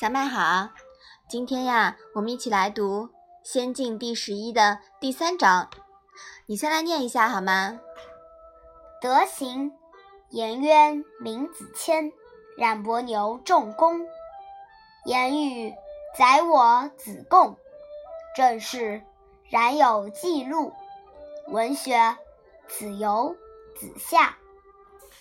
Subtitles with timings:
[0.00, 0.70] 小麦好，
[1.28, 3.06] 今天呀，我们一起来读
[3.44, 5.70] 《仙境》第十一的第三章。
[6.46, 7.78] 你先来念一下好吗？
[9.00, 9.72] 德行，
[10.30, 12.12] 颜渊、闵子骞、
[12.56, 14.00] 冉伯牛仲弓。
[15.04, 15.72] 言语，
[16.18, 17.56] 宰我子贡。
[18.34, 19.02] 正事，
[19.50, 20.72] 冉有记录。
[21.48, 22.16] 文学，
[22.66, 23.36] 子游、
[23.78, 24.36] 子夏。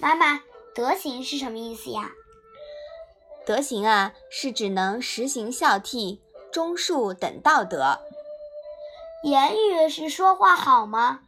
[0.02, 0.42] 妈妈，
[0.74, 2.10] 德行是什么意思呀？
[3.46, 6.18] 德行啊，是指能实行孝悌、
[6.52, 8.00] 忠恕等道德。
[9.24, 11.20] 言语是说话好吗？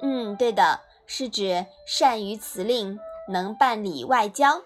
[0.00, 4.62] 嗯，对的，是指善于辞令，能办理外交。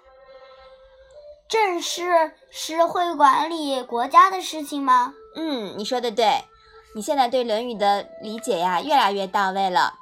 [1.48, 5.14] 政事是会管理国家的事情吗？
[5.34, 6.44] 嗯，你说的对，
[6.94, 9.94] 你现在对《论语》的理解呀，越来越到位了。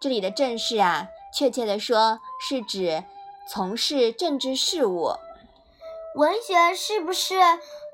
[0.00, 3.04] 这里的政事啊，确切的说，是指
[3.46, 5.12] 从事政治事务。
[6.14, 7.36] 文学是不是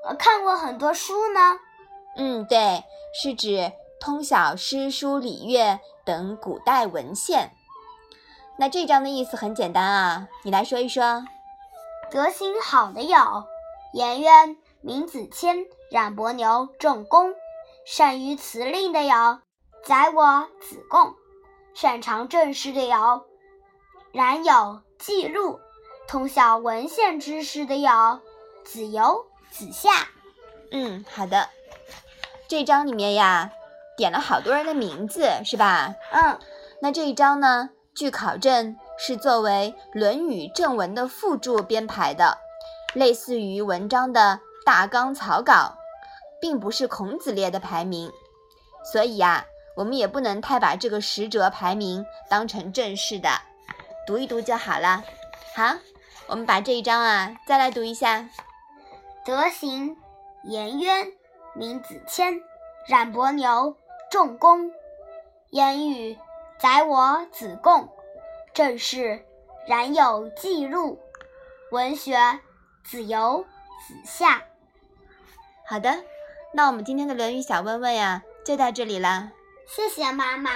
[0.07, 1.59] 呃看过很多书呢？
[2.17, 2.85] 嗯，对，
[3.21, 7.51] 是指通晓诗书礼乐等古代文献。
[8.59, 11.25] 那这章的意思很简单啊，你来说一说。
[12.13, 13.17] 德行好的有
[13.93, 17.33] 颜渊、闵子骞、冉伯牛、仲弓；
[17.85, 19.41] 善于辞令的有
[19.85, 21.15] 宰我子贡；
[21.75, 23.25] 擅长政事的有
[24.13, 25.59] 冉有、记录。
[26.07, 28.21] 通晓文献知识的有
[28.63, 29.89] 子游、子夏。
[30.71, 31.49] 嗯，好的。
[32.47, 33.51] 这章里面呀，
[33.97, 35.95] 点了好多人的名字，是吧？
[36.11, 36.39] 嗯。
[36.83, 42.37] 那这一章呢，据考证是作为《论语》正文的附注编排的，
[42.93, 45.79] 类似于文章的大纲草稿，
[46.39, 48.13] 并不是孔子列的排名。
[48.85, 53.31] 所以呀，我们也不能太把这个十哲排名当成正式的，
[54.07, 55.05] 读一读就好了。
[55.55, 55.77] 好。
[56.29, 58.27] 我们把这一章啊再来读一下。
[59.25, 59.97] 德行，
[60.45, 61.13] 颜渊、
[61.55, 62.41] 闵子骞、
[62.89, 63.77] 冉伯牛、
[64.11, 64.71] 仲弓；
[65.51, 66.17] 言语，
[66.59, 67.89] 宰我子贡；
[68.55, 69.27] 政事，
[69.67, 70.97] 冉有、记录；
[71.71, 72.17] 文学，
[72.85, 73.45] 子游、
[73.87, 74.43] 子夏。
[75.67, 76.05] 好的，
[76.55, 79.33] 那我们今天的《论语》小问问呀，就到这里了。
[79.67, 80.51] 谢谢妈妈。